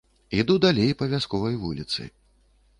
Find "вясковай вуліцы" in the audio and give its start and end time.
1.13-2.11